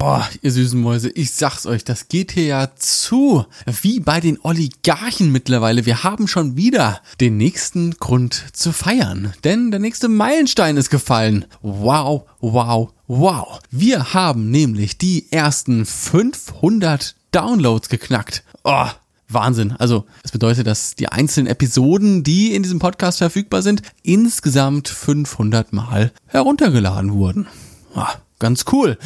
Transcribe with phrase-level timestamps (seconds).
[0.00, 3.44] Boah, ihr süßen Mäuse, ich sag's euch, das geht hier ja zu.
[3.82, 5.86] Wie bei den Oligarchen mittlerweile.
[5.86, 9.32] Wir haben schon wieder den nächsten Grund zu feiern.
[9.42, 11.46] Denn der nächste Meilenstein ist gefallen.
[11.62, 13.58] Wow, wow, wow.
[13.72, 18.44] Wir haben nämlich die ersten 500 Downloads geknackt.
[18.62, 18.86] Oh,
[19.28, 19.72] Wahnsinn.
[19.72, 25.72] Also, es bedeutet, dass die einzelnen Episoden, die in diesem Podcast verfügbar sind, insgesamt 500
[25.72, 27.48] Mal heruntergeladen wurden.
[27.96, 28.04] Oh,
[28.38, 28.98] Ganz cool.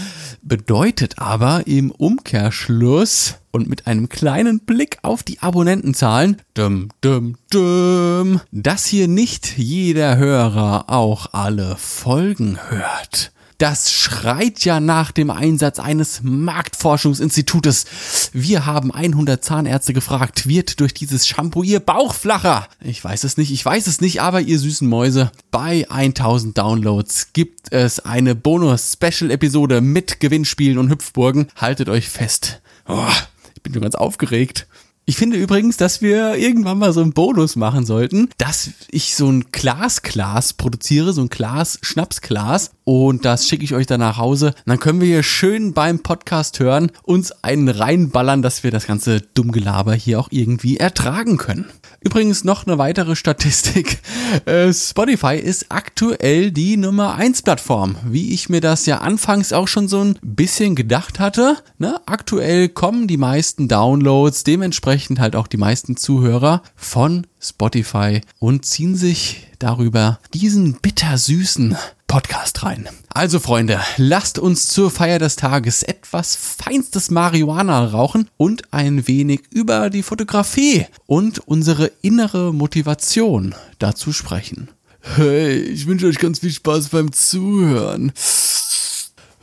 [0.42, 8.40] Bedeutet aber im Umkehrschluss und mit einem kleinen Blick auf die Abonnentenzahlen, dum, dum, dum,
[8.50, 13.32] dass hier nicht jeder Hörer auch alle Folgen hört.
[13.62, 17.84] Das schreit ja nach dem Einsatz eines Marktforschungsinstitutes.
[18.32, 22.66] Wir haben 100 Zahnärzte gefragt, wird durch dieses Shampoo ihr Bauch flacher?
[22.80, 27.34] Ich weiß es nicht, ich weiß es nicht, aber ihr süßen Mäuse, bei 1000 Downloads
[27.34, 31.46] gibt es eine Bonus-Special-Episode mit Gewinnspielen und Hüpfburgen.
[31.54, 32.62] Haltet euch fest.
[32.88, 33.06] Oh,
[33.54, 34.66] ich bin schon ganz aufgeregt.
[35.04, 39.28] Ich finde übrigens, dass wir irgendwann mal so einen Bonus machen sollten, dass ich so
[39.28, 44.54] ein Glas-Glas produziere, so ein Glas-Schnapsglas und das schicke ich euch dann nach Hause.
[44.66, 49.20] dann können wir hier schön beim Podcast hören, uns einen reinballern, dass wir das ganze
[49.20, 51.66] Dummgelaber hier auch irgendwie ertragen können.
[52.00, 54.00] Übrigens noch eine weitere Statistik.
[54.46, 59.68] Äh, Spotify ist aktuell die Nummer 1 Plattform, wie ich mir das ja anfangs auch
[59.68, 61.58] schon so ein bisschen gedacht hatte.
[61.76, 62.00] Ne?
[62.06, 68.96] Aktuell kommen die meisten Downloads, dementsprechend halt auch die meisten Zuhörer von Spotify und ziehen
[68.96, 71.76] sich darüber diesen bittersüßen
[72.06, 72.88] Podcast rein.
[73.08, 79.42] Also Freunde, lasst uns zur Feier des Tages etwas feinstes Marihuana rauchen und ein wenig
[79.50, 84.68] über die Fotografie und unsere innere Motivation dazu sprechen.
[85.00, 88.12] Hey, ich wünsche euch ganz viel Spaß beim Zuhören.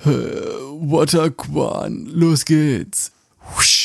[0.05, 3.11] Waterquan, los geht's.
[3.57, 3.78] Husch.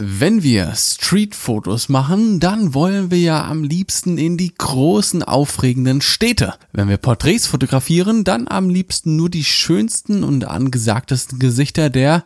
[0.00, 6.54] Wenn wir Streetfotos machen, dann wollen wir ja am liebsten in die großen, aufregenden Städte.
[6.72, 12.22] Wenn wir Porträts fotografieren, dann am liebsten nur die schönsten und angesagtesten Gesichter der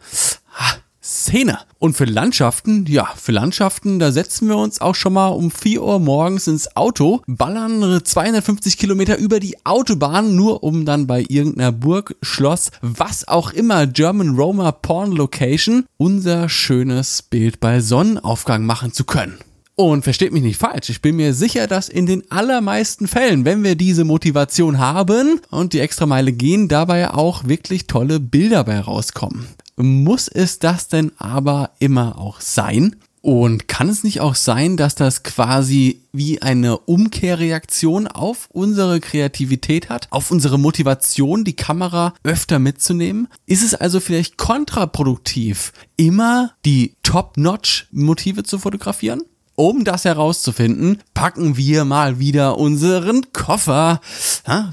[1.03, 1.59] Szene.
[1.79, 5.83] Und für Landschaften, ja, für Landschaften, da setzen wir uns auch schon mal um 4
[5.83, 11.73] Uhr morgens ins Auto, ballern 250 Kilometer über die Autobahn, nur um dann bei irgendeiner
[11.73, 18.93] Burg, Schloss, was auch immer, German Roma Porn Location, unser schönes Bild bei Sonnenaufgang machen
[18.93, 19.39] zu können.
[19.75, 23.65] Und versteht mich nicht falsch, ich bin mir sicher, dass in den allermeisten Fällen, wenn
[23.65, 29.47] wir diese Motivation haben und die Extrameile gehen, dabei auch wirklich tolle Bilder bei rauskommen.
[29.83, 32.97] Muss es das denn aber immer auch sein?
[33.21, 39.89] Und kann es nicht auch sein, dass das quasi wie eine Umkehrreaktion auf unsere Kreativität
[39.89, 43.29] hat, auf unsere Motivation, die Kamera öfter mitzunehmen?
[43.47, 49.23] Ist es also vielleicht kontraproduktiv, immer die Top-Notch-Motive zu fotografieren?
[49.63, 54.01] Um das herauszufinden, packen wir mal wieder unseren Koffer.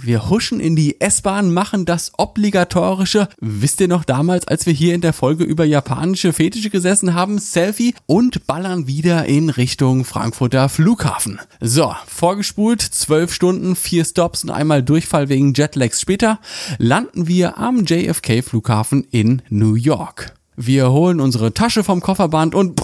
[0.02, 3.30] Wir huschen in die S-Bahn, machen das obligatorische.
[3.40, 7.38] Wisst ihr noch damals, als wir hier in der Folge über japanische Fetische gesessen haben,
[7.38, 11.40] Selfie und ballern wieder in Richtung Frankfurter Flughafen.
[11.62, 16.40] So, vorgespult, zwölf Stunden, vier Stops und einmal Durchfall wegen Jetlags später,
[16.80, 20.34] landen wir am JFK Flughafen in New York.
[20.56, 22.82] Wir holen unsere Tasche vom Kofferband und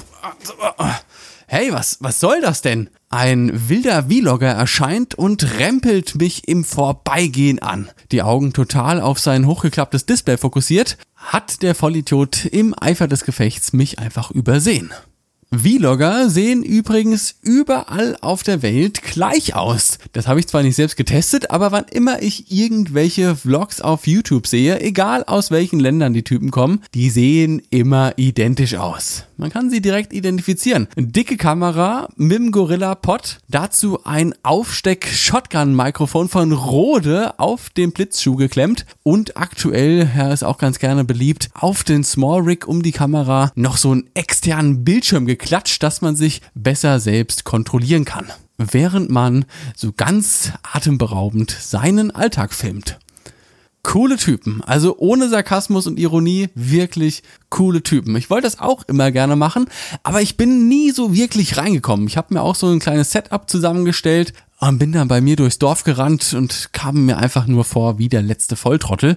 [1.48, 2.90] hey, was, was soll das denn?
[3.10, 7.90] Ein wilder Vlogger erscheint und rempelt mich im Vorbeigehen an.
[8.12, 13.74] Die Augen total auf sein hochgeklapptes Display fokussiert, hat der Vollidiot im Eifer des Gefechts
[13.74, 14.92] mich einfach übersehen.
[15.52, 20.00] Vlogger sehen übrigens überall auf der Welt gleich aus.
[20.12, 24.48] Das habe ich zwar nicht selbst getestet, aber wann immer ich irgendwelche Vlogs auf YouTube
[24.48, 29.26] sehe, egal aus welchen Ländern die Typen kommen, die sehen immer identisch aus.
[29.38, 30.88] Man kann sie direkt identifizieren.
[30.96, 38.86] Dicke Kamera mit dem Gorilla Pod, dazu ein Aufsteck-Shotgun-Mikrofon von Rode auf den Blitzschuh geklemmt
[39.04, 43.52] und aktuell, er ist auch ganz gerne beliebt, auf den Small Rig um die Kamera
[43.56, 48.32] noch so einen externen Bildschirm geklatscht, dass man sich besser selbst kontrollieren kann.
[48.58, 49.44] Während man
[49.76, 53.00] so ganz atemberaubend seinen Alltag filmt
[53.86, 54.62] coole Typen.
[54.66, 58.16] Also ohne Sarkasmus und Ironie, wirklich coole Typen.
[58.16, 59.68] Ich wollte das auch immer gerne machen,
[60.04, 62.08] aber ich bin nie so wirklich reingekommen.
[62.08, 65.60] Ich habe mir auch so ein kleines Setup zusammengestellt und bin dann bei mir durchs
[65.60, 69.16] Dorf gerannt und kam mir einfach nur vor wie der letzte Volltrottel.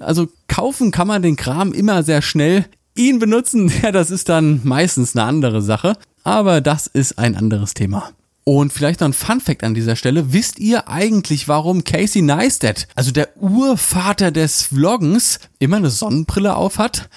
[0.00, 2.64] Also kaufen kann man den Kram immer sehr schnell.
[2.96, 5.96] Ihn benutzen, ja, das ist dann meistens eine andere Sache.
[6.24, 8.10] Aber das ist ein anderes Thema.
[8.50, 10.32] Und vielleicht noch ein Fun Fact an dieser Stelle.
[10.32, 16.78] Wisst ihr eigentlich, warum Casey Neistat, also der Urvater des Vloggens, immer eine Sonnenbrille auf
[16.78, 17.10] hat?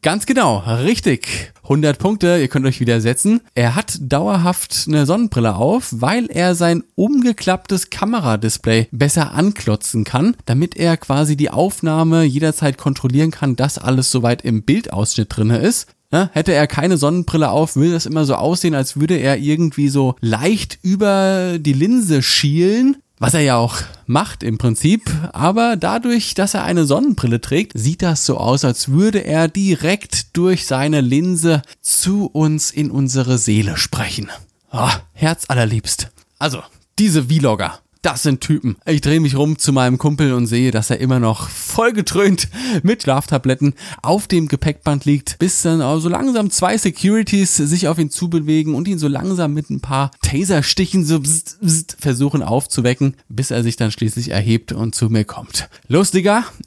[0.00, 1.52] Ganz genau, richtig.
[1.64, 3.42] 100 Punkte, ihr könnt euch widersetzen.
[3.54, 10.74] Er hat dauerhaft eine Sonnenbrille auf, weil er sein umgeklapptes Kameradisplay besser anklotzen kann, damit
[10.74, 15.86] er quasi die Aufnahme jederzeit kontrollieren kann, dass alles soweit im Bildausschnitt drinne ist.
[16.10, 19.88] Ja, hätte er keine Sonnenbrille auf, würde das immer so aussehen, als würde er irgendwie
[19.88, 23.76] so leicht über die Linse schielen was er ja auch
[24.06, 28.88] macht im Prinzip, aber dadurch, dass er eine Sonnenbrille trägt, sieht das so aus, als
[28.88, 34.30] würde er direkt durch seine Linse zu uns in unsere Seele sprechen.
[34.72, 36.10] Oh, Herz allerliebst.
[36.38, 36.62] Also,
[36.98, 38.76] diese Vlogger, das sind Typen.
[38.86, 42.48] Ich drehe mich rum zu meinem Kumpel und sehe, dass er immer noch vollgetrönt
[42.82, 47.98] mit Schlaftabletten auf dem Gepäckband liegt, bis dann auch so langsam zwei Securities sich auf
[47.98, 53.14] ihn zubewegen und ihn so langsam mit ein paar Taserstichen so bzzt, bzzt versuchen aufzuwecken,
[53.28, 55.68] bis er sich dann schließlich erhebt und zu mir kommt.
[55.88, 56.12] Los,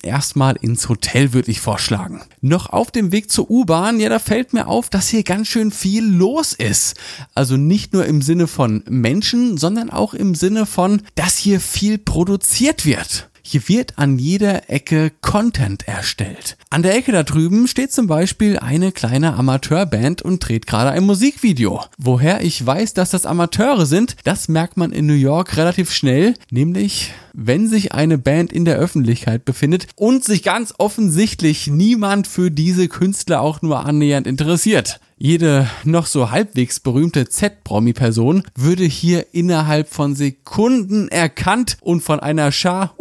[0.04, 2.22] erstmal ins Hotel würde ich vorschlagen.
[2.42, 5.72] Noch auf dem Weg zur U-Bahn, ja, da fällt mir auf, dass hier ganz schön
[5.72, 6.95] viel los ist.
[7.36, 11.98] Also nicht nur im Sinne von Menschen, sondern auch im Sinne von, dass hier viel
[11.98, 13.30] produziert wird.
[13.44, 16.57] Hier wird an jeder Ecke Content erstellt.
[16.69, 21.04] An der Ecke da drüben steht zum Beispiel eine kleine Amateurband und dreht gerade ein
[21.04, 21.83] Musikvideo.
[21.98, 26.36] Woher ich weiß, dass das Amateure sind, das merkt man in New York relativ schnell,
[26.50, 32.51] nämlich wenn sich eine Band in der Öffentlichkeit befindet und sich ganz offensichtlich niemand für
[32.51, 35.00] diese Künstler auch nur annähernd interessiert.
[35.18, 42.51] Jede noch so halbwegs berühmte Z-Promi-Person würde hier innerhalb von Sekunden erkannt und von einer
[42.51, 42.95] Schar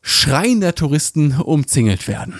[0.00, 2.34] schreiender Touristen umzingelt werden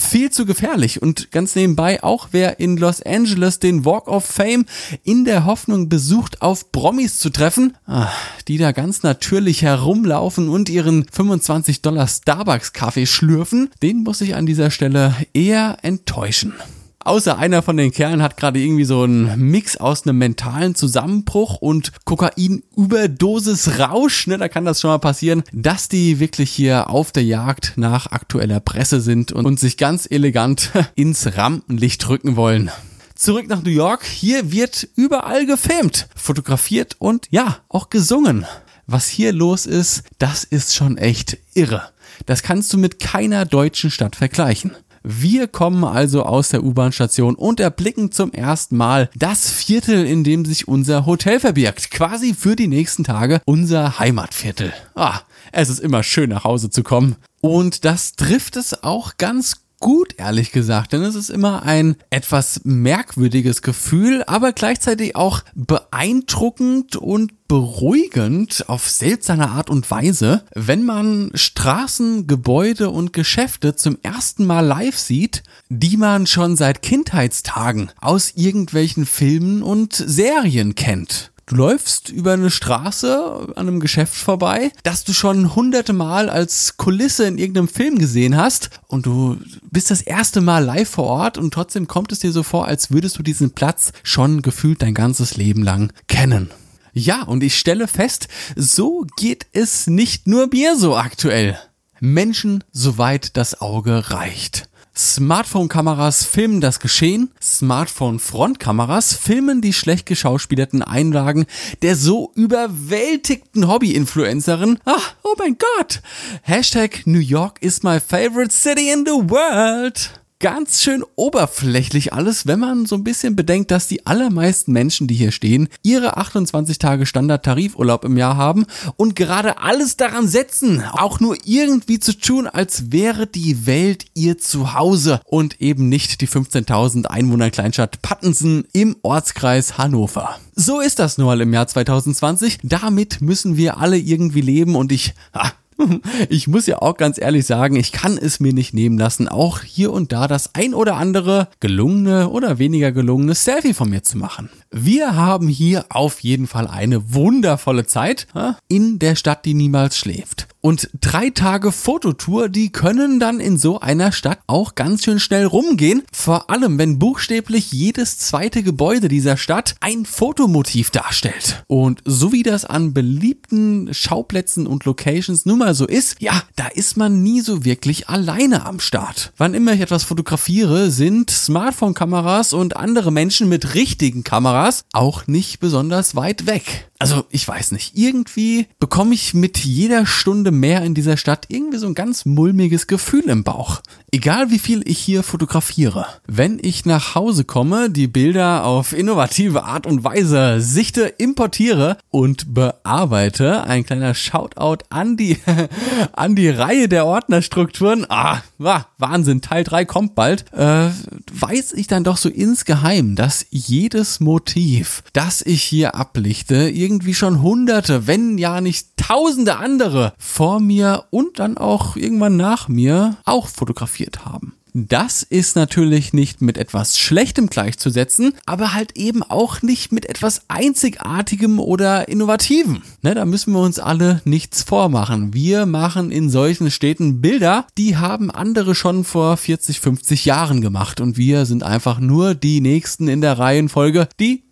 [0.00, 4.66] viel zu gefährlich und ganz nebenbei auch wer in Los Angeles den Walk of Fame
[5.04, 8.08] in der Hoffnung besucht, auf Promis zu treffen, ah,
[8.48, 14.34] die da ganz natürlich herumlaufen und ihren 25 Dollar Starbucks Kaffee schlürfen, den muss ich
[14.34, 16.54] an dieser Stelle eher enttäuschen.
[17.02, 21.56] Außer einer von den Kerlen hat gerade irgendwie so einen Mix aus einem mentalen Zusammenbruch
[21.56, 27.10] und Kokain-Überdosis Rausch, ne, da kann das schon mal passieren, dass die wirklich hier auf
[27.10, 32.70] der Jagd nach aktueller Presse sind und, und sich ganz elegant ins Rampenlicht drücken wollen.
[33.14, 38.44] Zurück nach New York, hier wird überall gefilmt, fotografiert und ja, auch gesungen.
[38.86, 41.88] Was hier los ist, das ist schon echt irre.
[42.26, 44.72] Das kannst du mit keiner deutschen Stadt vergleichen.
[45.02, 50.44] Wir kommen also aus der U-Bahn-Station und erblicken zum ersten Mal das Viertel, in dem
[50.44, 51.90] sich unser Hotel verbirgt.
[51.90, 54.74] Quasi für die nächsten Tage unser Heimatviertel.
[54.94, 55.20] Ah,
[55.52, 57.16] es ist immer schön nach Hause zu kommen.
[57.40, 62.60] Und das trifft es auch ganz gut, ehrlich gesagt, denn es ist immer ein etwas
[62.64, 71.32] merkwürdiges Gefühl, aber gleichzeitig auch beeindruckend und beruhigend auf seltsame Art und Weise, wenn man
[71.34, 78.34] Straßen, Gebäude und Geschäfte zum ersten Mal live sieht, die man schon seit Kindheitstagen aus
[78.36, 81.29] irgendwelchen Filmen und Serien kennt.
[81.50, 86.76] Du läufst über eine Straße an einem Geschäft vorbei, das du schon hunderte Mal als
[86.76, 89.36] Kulisse in irgendeinem Film gesehen hast und du
[89.68, 92.92] bist das erste Mal live vor Ort und trotzdem kommt es dir so vor, als
[92.92, 96.52] würdest du diesen Platz schon gefühlt dein ganzes Leben lang kennen.
[96.92, 101.58] Ja, und ich stelle fest, so geht es nicht nur mir so aktuell.
[101.98, 104.69] Menschen, soweit das Auge reicht.
[105.00, 111.46] Smartphone-Kameras filmen das Geschehen, Smartphone-Frontkameras filmen die schlecht geschauspielerten Einlagen
[111.80, 114.78] der so überwältigten Hobby-Influencerin.
[114.84, 116.02] Ach, oh mein Gott!
[116.42, 122.58] Hashtag New York is my favorite city in the world ganz schön oberflächlich alles, wenn
[122.58, 127.04] man so ein bisschen bedenkt, dass die allermeisten Menschen, die hier stehen, ihre 28 Tage
[127.04, 128.64] Standard-Tarifurlaub im Jahr haben
[128.96, 134.38] und gerade alles daran setzen, auch nur irgendwie zu tun, als wäre die Welt ihr
[134.38, 140.38] Zuhause und eben nicht die 15.000 Einwohner Kleinstadt Pattensen im Ortskreis Hannover.
[140.56, 142.60] So ist das nun mal im Jahr 2020.
[142.62, 145.52] Damit müssen wir alle irgendwie leben und ich, ha,
[146.28, 149.60] ich muss ja auch ganz ehrlich sagen, ich kann es mir nicht nehmen lassen, auch
[149.60, 154.18] hier und da das ein oder andere gelungene oder weniger gelungene Selfie von mir zu
[154.18, 154.50] machen.
[154.70, 158.26] Wir haben hier auf jeden Fall eine wundervolle Zeit
[158.68, 160.49] in der Stadt, die niemals schläft.
[160.62, 165.46] Und drei Tage Fototour, die können dann in so einer Stadt auch ganz schön schnell
[165.46, 166.02] rumgehen.
[166.12, 171.64] Vor allem, wenn buchstäblich jedes zweite Gebäude dieser Stadt ein Fotomotiv darstellt.
[171.66, 176.66] Und so wie das an beliebten Schauplätzen und Locations nun mal so ist, ja, da
[176.66, 179.32] ist man nie so wirklich alleine am Start.
[179.38, 185.58] Wann immer ich etwas fotografiere, sind Smartphone-Kameras und andere Menschen mit richtigen Kameras auch nicht
[185.60, 186.90] besonders weit weg.
[187.00, 191.78] Also ich weiß nicht, irgendwie bekomme ich mit jeder Stunde mehr in dieser Stadt irgendwie
[191.78, 193.80] so ein ganz mulmiges Gefühl im Bauch.
[194.12, 196.06] Egal wie viel ich hier fotografiere.
[196.26, 202.54] Wenn ich nach Hause komme, die Bilder auf innovative Art und Weise sichte, importiere und
[202.54, 205.38] bearbeite, ein kleiner Shoutout an die,
[206.12, 208.04] an die Reihe der Ordnerstrukturen.
[208.08, 210.44] Ah, Wahnsinn, Teil 3 kommt bald.
[210.52, 210.90] Äh,
[211.32, 217.42] weiß ich dann doch so insgeheim, dass jedes Motiv, das ich hier ablichte, irgendwie schon
[217.42, 223.46] hunderte, wenn ja nicht tausende andere vor mir und dann auch irgendwann nach mir auch
[223.46, 224.54] fotografiert haben.
[224.72, 230.42] Das ist natürlich nicht mit etwas Schlechtem gleichzusetzen, aber halt eben auch nicht mit etwas
[230.48, 232.80] Einzigartigem oder Innovativem.
[233.02, 235.34] Ne, da müssen wir uns alle nichts vormachen.
[235.34, 241.02] Wir machen in solchen Städten Bilder, die haben andere schon vor 40, 50 Jahren gemacht
[241.02, 244.44] und wir sind einfach nur die Nächsten in der Reihenfolge, die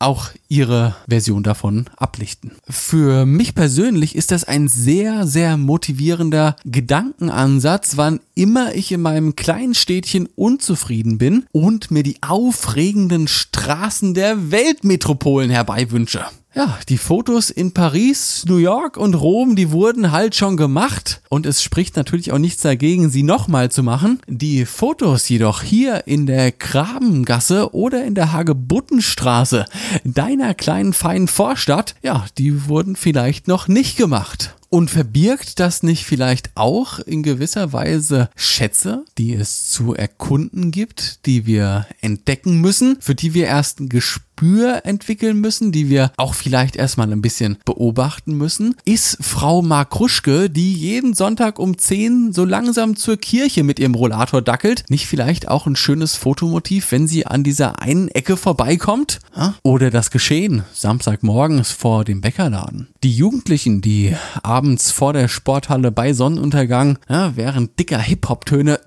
[0.00, 2.52] auch ihre Version davon ablichten.
[2.68, 9.36] Für mich persönlich ist das ein sehr, sehr motivierender Gedankenansatz, wann immer ich in meinem
[9.36, 16.24] kleinen Städtchen unzufrieden bin und mir die aufregenden Straßen der Weltmetropolen herbeiwünsche.
[16.54, 21.44] Ja, die Fotos in Paris, New York und Rom, die wurden halt schon gemacht und
[21.44, 24.20] es spricht natürlich auch nichts dagegen, sie nochmal zu machen.
[24.26, 29.66] Die Fotos jedoch hier in der Grabengasse oder in der Hagebuttenstraße,
[30.04, 34.56] deiner kleinen feinen Vorstadt, ja, die wurden vielleicht noch nicht gemacht.
[34.72, 41.26] Und verbirgt das nicht vielleicht auch in gewisser Weise Schätze, die es zu erkunden gibt,
[41.26, 43.88] die wir entdecken müssen, für die wir erst ein
[44.40, 48.74] Gespür entwickeln müssen, die wir auch vielleicht erstmal ein bisschen beobachten müssen?
[48.86, 54.40] Ist Frau Markruschke, die jeden Sonntag um 10 so langsam zur Kirche mit ihrem Rollator
[54.40, 59.18] dackelt, nicht vielleicht auch ein schönes Fotomotiv, wenn sie an dieser einen Ecke vorbeikommt?
[59.62, 62.88] Oder das Geschehen Samstagmorgens vor dem Bäckerladen?
[63.02, 68.80] Die Jugendlichen, die abends vor der Sporthalle bei Sonnenuntergang, ja, während dicker Hip-Hop-Töne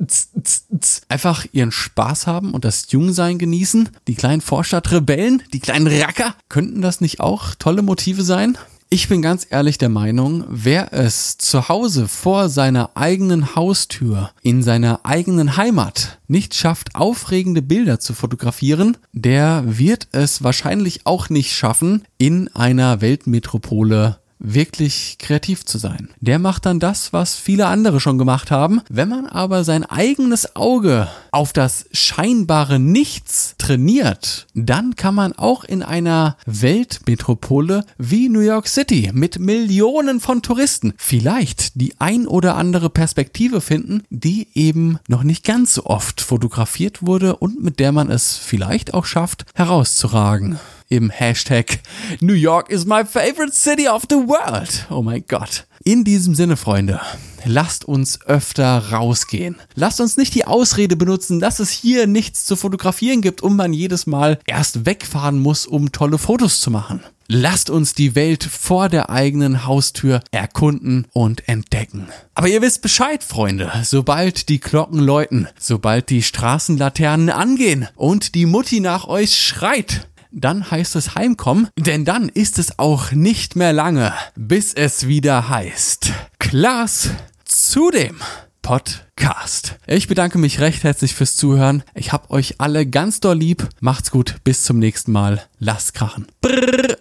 [1.10, 3.89] einfach ihren Spaß haben und das Jungsein genießen.
[4.07, 8.57] Die kleinen Vorstadtrebellen, die kleinen Racker, könnten das nicht auch tolle Motive sein?
[8.93, 14.62] Ich bin ganz ehrlich der Meinung, wer es zu Hause vor seiner eigenen Haustür, in
[14.62, 21.55] seiner eigenen Heimat nicht schafft, aufregende Bilder zu fotografieren, der wird es wahrscheinlich auch nicht
[21.55, 26.09] schaffen, in einer Weltmetropole wirklich kreativ zu sein.
[26.19, 28.81] Der macht dann das, was viele andere schon gemacht haben.
[28.89, 35.63] Wenn man aber sein eigenes Auge auf das scheinbare Nichts trainiert, dann kann man auch
[35.63, 42.55] in einer Weltmetropole wie New York City mit Millionen von Touristen vielleicht die ein oder
[42.55, 47.91] andere Perspektive finden, die eben noch nicht ganz so oft fotografiert wurde und mit der
[47.91, 50.59] man es vielleicht auch schafft, herauszuragen
[50.93, 51.79] im Hashtag
[52.21, 54.85] New York is my favorite city of the world.
[54.91, 55.65] Oh mein Gott.
[55.83, 57.01] In diesem Sinne, Freunde,
[57.45, 59.55] lasst uns öfter rausgehen.
[59.73, 63.73] Lasst uns nicht die Ausrede benutzen, dass es hier nichts zu fotografieren gibt und man
[63.73, 67.01] jedes Mal erst wegfahren muss, um tolle Fotos zu machen.
[67.27, 72.07] Lasst uns die Welt vor der eigenen Haustür erkunden und entdecken.
[72.35, 73.71] Aber ihr wisst Bescheid, Freunde.
[73.83, 80.70] Sobald die Glocken läuten, sobald die Straßenlaternen angehen und die Mutti nach euch schreit, dann
[80.70, 86.12] heißt es Heimkommen, denn dann ist es auch nicht mehr lange, bis es wieder heißt
[86.40, 87.12] Klaas
[87.46, 88.18] zu dem
[88.62, 89.75] Podcast.
[89.86, 91.84] Ich bedanke mich recht herzlich fürs Zuhören.
[91.94, 93.68] Ich hab euch alle ganz doll lieb.
[93.82, 94.38] Macht's gut.
[94.44, 95.44] Bis zum nächsten Mal.
[95.60, 96.28] Lasst krachen.
[96.42, 96.98] Brrr.